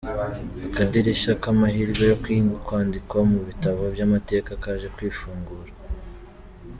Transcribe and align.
Akadirisha 0.67 1.31
k’amahirwe 1.41 2.03
yo 2.11 2.17
kwandikwa 2.65 3.19
mu 3.31 3.39
bitabo 3.47 3.81
by’amateka 3.93 4.49
kaje 4.63 4.87
kwifungura. 4.95 5.71